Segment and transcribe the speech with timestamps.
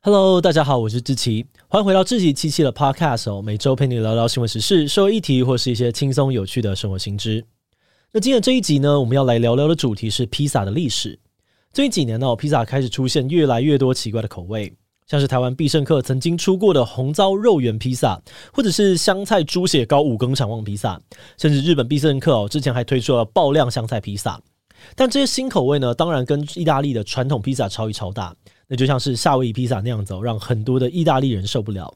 [0.00, 7.44] Hello，大家好，我是志奇，欢迎回到志奇七七的 Podcast 哦，每周陪你聊聊新闻时事、社会议题或是一些轻松有趣的生活新知。
[8.12, 11.18] 那今天这一集呢，我们要来聊聊的主题是披萨的历史。
[11.72, 14.72] 最近几年呢，披萨开始出现越来越多奇怪的口味，
[15.08, 18.22] 像是台湾必胜客曾经出过的红糟肉圆披萨，
[18.52, 21.00] 或者是香菜猪血糕五更肠旺披萨，
[21.36, 24.40] 甚至日本必胜客哦之前还推出了爆量香菜披萨。
[24.94, 28.34] 但这些新口味呢，当然跟意大利的传统披萨差异超大。
[28.66, 31.92] 那就像是夏威夷披萨那样子，让很多的意大利人受不了。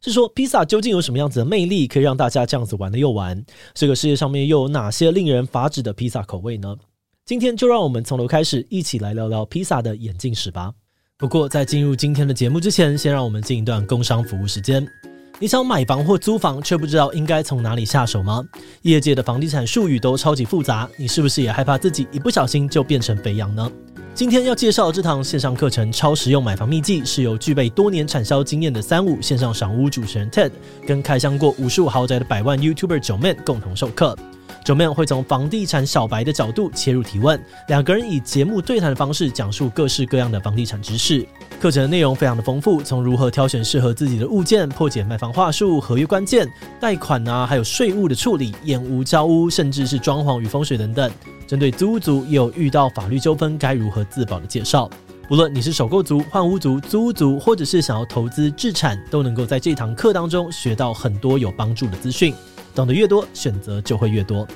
[0.00, 3.40] 是说，披萨究竟有什么样子的魅力，可以让大家这样子玩的又玩？
[3.72, 6.76] 这个世界上面又有哪些令人发指的披萨口味呢？
[7.24, 10.72] 今天就让我们从头开始，一起来聊聊披萨的演进史吧。
[11.16, 15.11] 不过，在进入今天的节目之前，先让我们进一段工商服务时间。
[15.42, 18.44] 你想买房或租房，却不知道应该从哪里下手吗？
[18.82, 23.68] 业界的房地产术语都超级复杂，你是不是也害怕自己一不小心就变成肥羊呢？
[24.14, 30.52] 今天要介绍这堂线上课程《超实用买房秘籍》，是由具备多年产销经验的三五线上赏屋主持人 Ted
[30.86, 34.16] 跟开箱过无数豪宅的百万 YouTuber 9man 共同授课。
[34.64, 41.26] 9man 会从房地产小白的角度切入提问，两个人以节目对谈的方式讲述各式各样的房地产知识。
[41.60, 46.48] 课程的内容非常的丰富，从如何挑选适合自己的物件、破解卖房话术、合约关键、
[46.80, 51.10] 贷款啊，还有税务的处理、验屋交屋，甚至是装潢与风水等等。
[51.46, 54.88] 针对租屋族也有遇到法律纠纷该如何自保的介绍，
[55.28, 62.32] 不论你是首购族、换屋族、租屋族，或者是想要投资置产，都能够在这堂课当中学到很多有帮助的资讯。
[62.74, 64.46] 懂得越多，选择就会越多。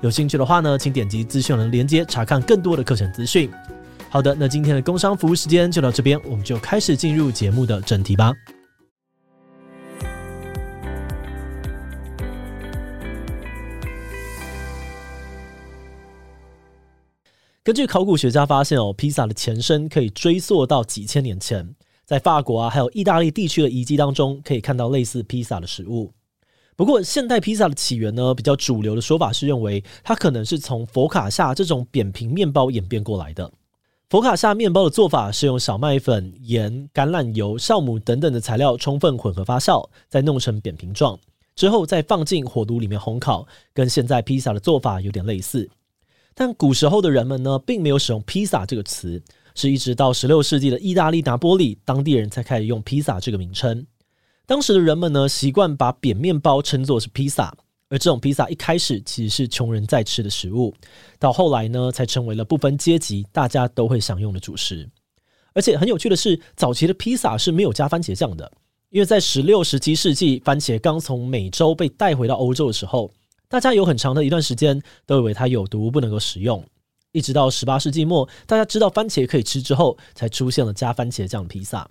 [0.00, 3.50] 有兴趣的话呢，请点击资讯栏的链接查看更多的课程资讯。
[4.08, 8.32] 好的，那今天的工商服务时间就到这边，我们就开始进入节目的正题吧。
[17.62, 21.74] 根据考古学家发现哦，披萨的前身可以追溯到几千年前，
[22.04, 26.12] 在法国啊，还有意大利地区的遗迹当中，可以看到类似披萨的食物。
[26.76, 33.50] 不过，现代披萨的起源呢，比较主流的说法是认为它可能是从佛卡夏这种扁平面包演变过来的。
[34.10, 41.18] 佛卡夏面包的做法是用小麦粉、盐、橄榄油、酵母等等的材料充分混合发酵，再弄成扁平状，
[41.54, 45.68] 之后再放进火炉里面烘烤，跟现在披萨的做法有点类似。
[46.34, 49.20] 但古时候的人们呢，并没有使用披萨这个词，
[49.54, 53.86] 是一直到十六世纪的意大利拿波里，当地人才开始用披萨这个名称。
[54.46, 57.52] 当时的人们呢，习惯把扁面包称作是披萨，
[57.88, 60.72] 而这种披萨一开始其实是穷人在吃的食物，
[61.18, 64.88] 到后来呢，才成为了不分阶级大家都会享用的主食。
[65.52, 68.50] 而且很有趣的是，早期的披萨是没有加番茄酱的，
[68.90, 73.12] 因为在十六、十七世纪，番茄刚从美洲被带回到欧洲的时候。
[73.48, 76.64] 大家有很长的一段时间都以为它有毒，不能够食用，
[77.12, 81.88] 一直到十八世纪末，大家知道番茄可以吃之后，才出现了加番茄酱的披萨。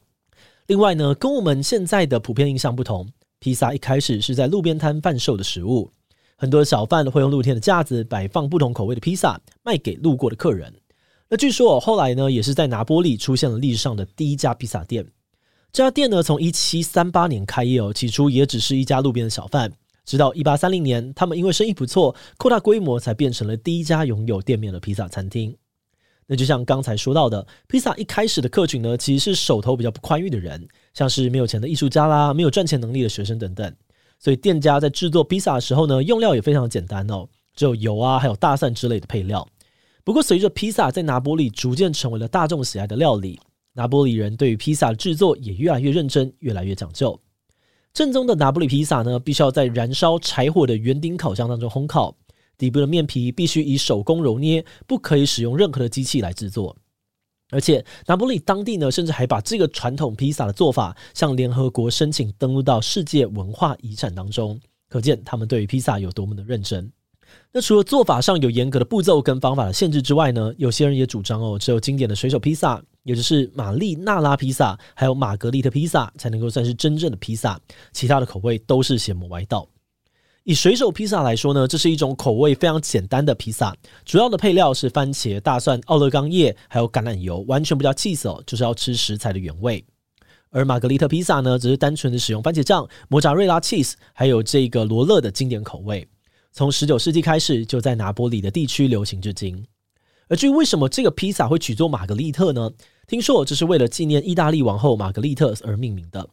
[0.68, 3.08] 另外呢，跟我们现在的普遍印象不同，
[3.40, 5.92] 披萨一开始是在路边摊贩售的食物，
[6.36, 10.74] 很多小贩会用露天的架子摆放不同口味的披萨，卖给路过的客人。
[11.30, 15.06] 那据说哦后来呢，也是在拿波里出现了历史上的第一家披萨店。
[15.72, 19.72] 这家店呢，从一七三八年开业哦，起初也只是一家路边的小贩。
[20.04, 25.56] 直到一八三零年，他们因为生意不错，扩大规模，才变成了第一家拥有店面的披萨餐厅。
[26.28, 33.76] 那就像刚才说到的，披萨一开始的客群呢，其实是手头比较不宽裕的人，像是没有钱的艺术家啦，没有赚钱能力的学生等等。
[34.18, 39.48] 所以店家在制作披萨的时候呢，用料也非常简单哦，只有油啊，还有大蒜之类的配料。
[40.04, 43.40] 不过随着披萨在拿波里逐渐成为了大众喜爱的料理，
[43.74, 47.20] 拿波里人对于披萨的制作也越来越认真，越来越讲究。
[47.94, 52.16] 正宗的拿坡里披萨呢，必须要在燃烧柴火的圆顶烤箱当中烘烤，
[52.58, 56.76] 底部的面皮必须以手工揉捏，不可以使用任何的机器来制作。
[57.52, 64.60] 而且，拿坡里当地呢，甚至还把这个传统披萨的做法向联合国申请登录到世界文化遗产当中，
[64.90, 66.92] 可见他们对于披萨有多么的认真。
[67.52, 72.82] 那除了做法上有严格的步骤跟方法的限制之外呢，有些人也主张哦，只有经典的水手披萨。
[73.04, 77.62] 也就是玛丽娜拉披萨，还有玛格丽特披萨，才能够算是真正的披萨，
[77.94, 79.70] 其他的口味都是邪魔歪道。
[80.46, 83.76] 以水手披萨来说呢，这是一种口味非常简单的披萨，
[84.06, 89.84] 主要的配料是番茄、大蒜、奥勒冈叶，还有橄榄油，完全不加起司哦，就是要吃食材的原味。
[90.52, 96.08] 而玛格丽特披萨呢，则是单纯的使用番茄酱、摩扎瑞拉 cheese，还有这个罗勒的经典口味。
[96.52, 99.66] 从十九世纪开始，就在拿波里的地区流行至今。
[100.28, 102.70] 而至于为什么这个披萨会取作玛格丽特呢？
[103.08, 106.30] 听说这是为了纪念意大利王后玛格丽特而命名的。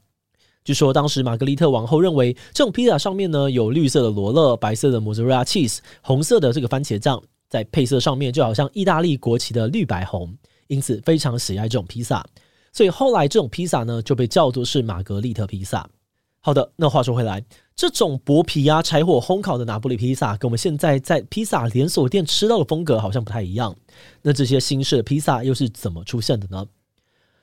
[0.64, 10.32] 据说当时玛格丽特王后认为，这种披萨上面呢，有绿色的罗勒、白色的莫扎瑞拉 cheese、红色的这个番茄酱，在配色上面就好像意大利国旗的绿白红，
[10.68, 12.24] 因此非常喜爱这种披萨。
[12.72, 15.88] 所以后来这种披萨呢，就被叫做是玛格丽特披萨。
[16.44, 17.44] 好的，那话说回来，
[17.76, 23.76] 这种薄皮啊、柴火烘烤的拿坡里披萨，跟我们现在在披萨连锁店吃到的风格好像不太一样。
[24.22, 26.66] 那这些新式的披萨又是怎么出现的呢？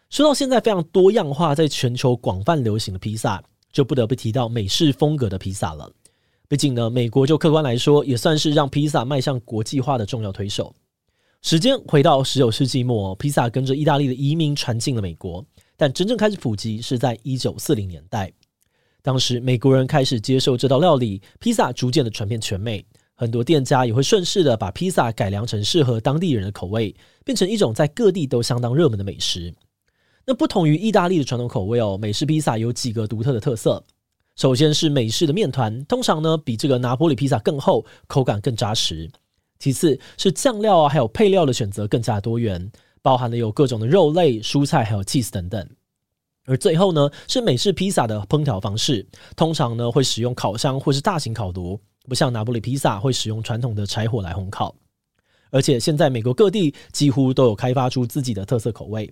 [0.09, 3.41] 说到现在非常多样化，在全球广泛流行的披萨，
[3.71, 5.91] 就不得不提到美式风格的披萨了。
[6.47, 10.73] 毕竟呢，美国就客观来说，也算是让披萨迈向国际化的重要推手。
[11.43, 15.45] 时间回到十九世纪末，披萨跟着意大利的移民传进了美国，
[15.77, 18.33] 但真正开始普及是在一九四零年代。
[19.03, 22.83] 当时美国人开始接受这道料理，披萨逐渐的传遍全美，
[23.13, 29.53] 很多店家也会顺势的把披萨改良成适合当地人的口味，变成一种在各地都相当热门的美食。
[30.29, 33.83] 那不同于意大利的传统口味哦，美式披萨有几个独特的特色。
[34.35, 39.09] 首先是美式的面团，通常呢比这个拿坡里披萨更厚，口感更扎实。
[39.57, 42.71] 其次是酱料啊，还有配料的选择更加多元，
[43.01, 45.67] 包含了有各种的肉类、蔬菜，还有 cheese 等等。
[46.45, 54.75] 而最后呢，是美式披萨的烹调方式，通常呢会使用烤箱或是大型烤炉，不像拿坡里披萨会使用传统的柴火来烘烤。
[55.49, 59.11] 而且现在美国各地几乎都有开发出自己的特色口味。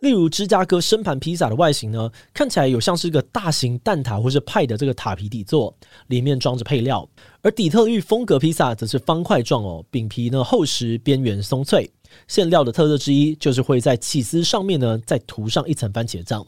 [0.00, 5.74] 例如芝加哥深盘披萨的外形呢，看起来有像是一个大型蛋挞或是派的这个塔皮底座，
[6.06, 7.04] 里面装着配料；
[7.42, 11.90] 而底特律风格披萨则是方块状哦，饼皮呢厚实，边缘松脆。
[12.26, 16.46] 馅料的特色之一就是会在起司上面呢再涂上一层番茄酱。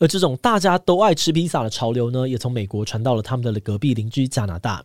[0.00, 4.84] 而这种大家都爱吃披萨的潮流呢，也从美国传到了他们的隔壁邻居加拿大。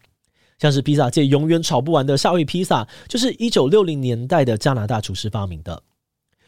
[0.60, 5.82] 像是披萨界永远炒不完的夏威夷披萨，就是一九六零年代的加拿大厨师发明的。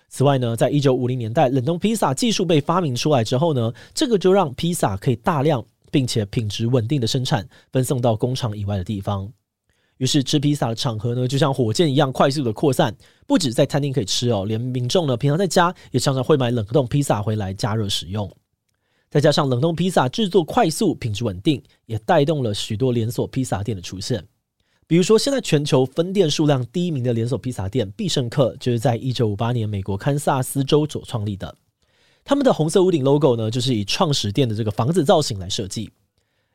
[0.09, 9.29] 此外呢，在一九五零年代，冷冻披萨技术被发明出来之后呢，这个就让披萨可以大量并且品质稳定的生产，分送到工厂以外的地方。
[9.97, 18.29] 于是吃披萨的场合呢，就像火箭一样快速的扩散，不止在餐厅可以吃哦，连民众呢平常在家也常常会买冷冻披萨回来加热使用。
[19.09, 24.21] 再加上冷冻披萨制作快速、品质稳定，也带动了许多连锁披萨店的出现。
[24.87, 31.55] 比如说，现在全球分店数量第一名的连锁披萨店必胜客，就是在一九五八年美国堪萨斯州所创立的。
[32.23, 35.89] 他们的红色屋顶 logo 呢，就是以创始店的这个房子造型来设计。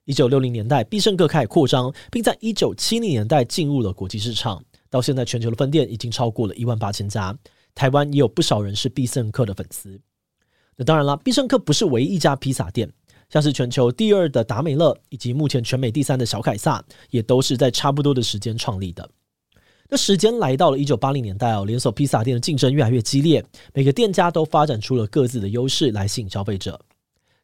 [0.05, 4.63] 一九六零年代，必胜客开始扩张，并在一九七零年代进入了国际市场。
[4.89, 7.37] 到现在，全球的分店已经超过了一万八千家。
[7.75, 10.01] 台湾也有不少人是必胜客的粉丝。
[10.77, 12.93] 那当然了，必胜客不是唯一一家披萨店。
[13.31, 19.09] 像是全球第二的达美乐，以及目前全美第三的小凯撒，也都是在差不多的时间创立的。
[19.89, 26.79] 那时间来到了一九八零年代哦，连锁披萨店的竞争越来越激烈，每个店家都发展出了各自的优势来吸引消费者。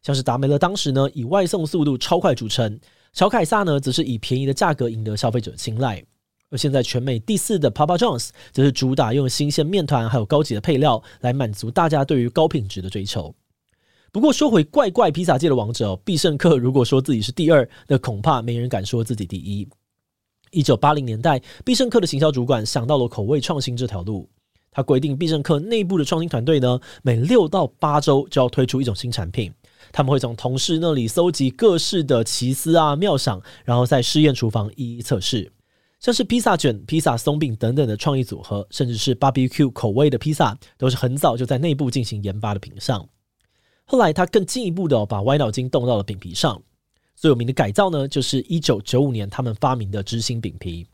[0.03, 2.79] 像是达美乐当时呢，以外送速度超快著称，
[3.13, 6.05] 小凯撒呢，则是以便宜的价格赢得消费者青睐。
[6.49, 13.35] 而现在全美第四的 Papa John's，则是主打用新鲜面团还有高级的配料来满足大家对于高品质的追求。
[14.17, 19.69] 不过说回怪怪披萨界的王者哦，必胜客如果说自己是第二，那恐怕没人敢说自己第一。
[20.53, 24.27] 一九八零年代，必胜客的行销主管想到了口味创新这条路，
[24.71, 29.53] 他规定必胜客内部的创新团队呢，每六到八周就要推出一种新产品。
[29.93, 35.53] 他们会从同事那里搜集各式的奇思啊妙想，然后在试验厨房一一测试，
[36.01, 43.07] 像是披萨卷、披萨松饼等等的创意组合，甚至是 BBQ 口味的披萨，都是很早就在内部进行研发的品项。
[43.87, 46.61] 后来，他更进一步的把歪脑筋动到了饼皮上。
[47.15, 50.87] 最有名的改造呢，就是一九九五年他们发明的芝心饼皮。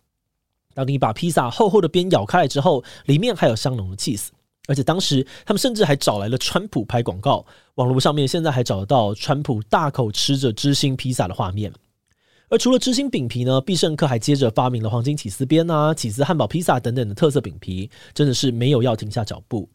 [0.75, 4.29] 当你把披萨厚厚的边咬开来之后，里面还有香浓的 cheese。
[4.69, 7.45] 而且当时他们甚至还找来了川普拍广告，
[7.75, 11.73] 网络上面现在还找得到川普大口吃着芝心披萨的画面。
[12.49, 19.69] 而除了芝心饼皮呢，必胜客还接着发明了黄金起司边啊、起司汉堡披萨等等的特色饼皮，真的是没有要停下脚步。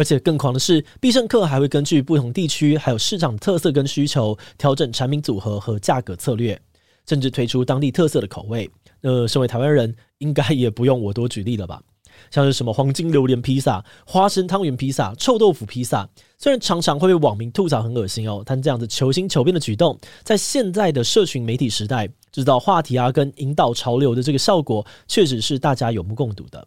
[0.00, 6.58] 而且更狂的是，必胜客还会根据不同地区还有市场特色跟需求，调整产品组合和价格策略，
[7.06, 8.70] 甚至推出当地特色的口味。
[9.02, 11.82] 呃，身为台湾人，应该也不用我多举例了吧？
[12.30, 26.66] 像是什么黄金榴莲披萨、花生汤圆披萨、臭豆腐披萨，虽然常常会被网民吐槽很恶心哦，但这样子求新求变的举动，在现在的社群媒体时代，制造话题啊跟引导潮流的这个效果，确实是大家有目共睹的。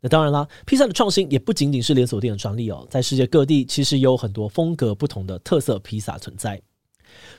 [0.00, 6.60] 那当然啦，披萨的创新也不仅仅是连锁店的专利哦，在世界各地其实有很多风格不同的特色披萨存在。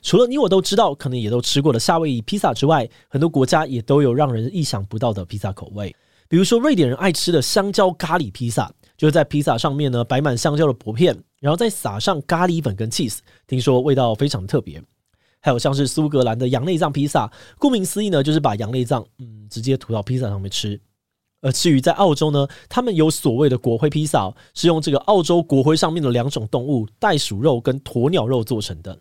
[0.01, 5.95] 除了你我都知道，可能也都吃过的夏威夷披萨之外，很多国家也都有让人意想不到的披萨口味。
[6.27, 14.81] 比如说，瑞典人爱吃的香蕉咖喱披萨，就是在披萨上面呢摆满香蕉的薄片，然后再撒上咖喱粉跟 cheese，听说味道非常特别。
[15.39, 20.79] 还有像是苏格兰的羊内脏披萨，顾名思义呢，就是把羊内脏嗯直接涂到披萨上面吃。
[21.41, 28.99] 而至于在澳洲呢，他们有所谓的国徽披萨，是用这个澳洲国徽上面的两种动物袋鼠肉跟鸵鸟肉做成的。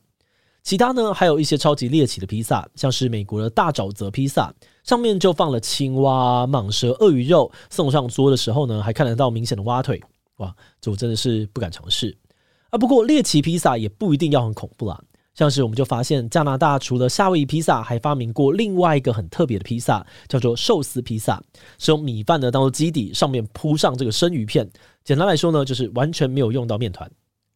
[0.62, 4.52] 其他呢，还有一些超级猎奇的披萨，像是美国的大沼泽披萨，
[4.82, 10.02] 上面就放了青蛙、蟒蛇、鳄鱼肉，送上桌的时候呢，还看得到明显的蛙腿。
[10.38, 12.16] 哇，这我真的是不敢尝试
[12.70, 12.76] 啊！
[12.76, 15.00] 不过猎奇披萨也不一定要很恐怖啦。
[15.36, 21.42] 像是我们就发现，加拿大除了夏威夷披萨，还发明过另外一个很特别的披萨，叫做寿司披萨，
[21.78, 24.66] 是用米饭呢当做基底，上面铺上这个生鱼片。
[25.04, 27.10] 简单来说呢，就是完全没有用到面团。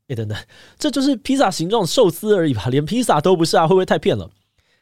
[0.09, 0.37] 哎，等等，
[0.79, 2.67] 这就是披萨形状寿司而已吧？
[2.69, 4.31] 连披萨都不是啊，会不会太骗了？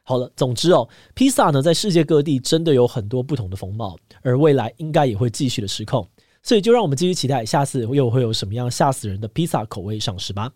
[0.03, 6.05] 好了，总之哦，披萨呢在世界各地真的有很多不同的风貌，而未来应该也会继续的失控。
[6.43, 10.51] 所以就让我们继续期待下次又会有什么样吓死人的披萨口味上市吧。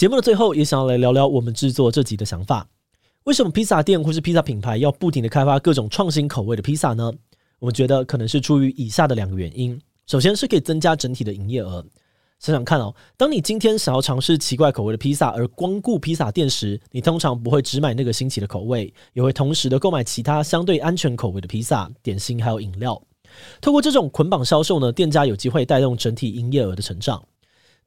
[0.00, 2.66] 节目的最后，也想要来聊聊我们制作这集的想法。
[3.24, 7.12] 为什么披萨店或是披萨品牌要不停地开发各种创新口味的披萨呢？
[7.58, 9.78] 我们觉得可能是出于以下的两个原因。
[10.06, 11.84] 首先是可以增加整体的营业额。
[12.38, 22.98] 想想看哦，当你今天想要尝试奇怪口味的披萨而光顾披萨店时，你通常不会只买那个新奇的口味，也会同时的购买其他相对安全口味的披萨、点心还有饮料。
[23.60, 27.22] 透过这种捆绑销售呢，店家有机会带动整体营业额的成长。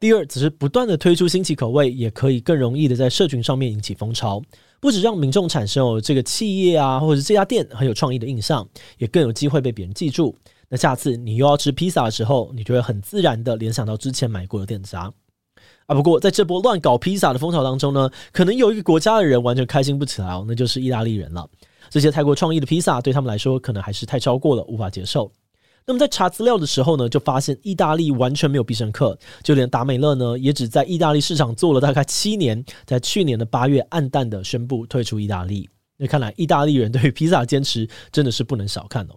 [0.03, 4.41] 第二，只是不断的推出新奇口味，也可以更容易的在社群上面引起风潮，
[4.81, 8.67] 不止让民众产生有这个企业啊，或者这家店很有创意的印象，
[8.97, 10.35] 也更有机会被别人记住。
[10.67, 15.09] 那下次你又要吃披萨的时候，你就会很自然的联想到之前买过的店家。
[15.85, 21.49] 啊，不过在这波乱搞披萨的风潮当中呢，可能有一个国家的人完全开心不起来哦，那就是意大利人了。
[21.89, 25.31] 这些太过创意的披萨对他们来说，可能还是太超过了，无法接受。
[25.85, 35.69] 那么在查资料的时候呢，就发现意大利完全没有必胜客，就连达美乐呢，也只在意大利市场做了大概七年，在去年的八月黯淡的宣布退出意大利。
[35.97, 39.15] 那看来意大利人对于披萨的坚持真的是不能小看哦。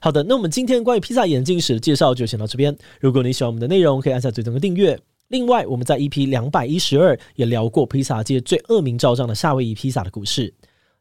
[0.00, 2.76] 好的，那我们今天关于披萨眼镜史的介绍就先到这边。
[3.00, 4.98] 如果你喜欢我们的内容，可以按下最终的订阅。
[5.28, 10.52] 另外，我们在 EP 两百一十二也聊过披萨界最恶名昭彰的夏威夷披萨的故事。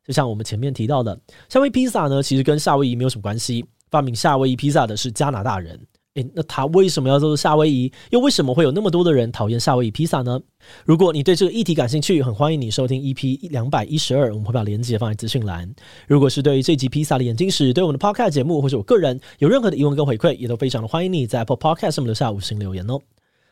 [0.03, 3.65] 就像我们前面提到的，夏威夷披萨呢，其实跟夏威夷没有什么关系。
[3.95, 5.79] 发明夏威夷披萨的是加拿大人，
[6.15, 7.89] 诶，那他为什么要做夏威夷？
[8.09, 10.37] 又为什么会有那么多的人讨厌夏威夷披萨呢？
[10.83, 15.73] 如果你对这个议题感兴趣，很欢迎你收听 EP 两百一十二，我们会把链接放在资讯栏。
[16.07, 22.99] 如果是对于这集披萨的演进史，对我们的 Podcast 节目或者我个人有任何的疑问跟回馈，也都非常的欢迎你在 Apple Podcast 上面留下五星留言哦。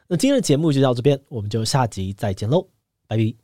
[0.09, 2.67] 那今天的节目就到这边，我们就下集再见喽，
[3.07, 3.42] 拜拜。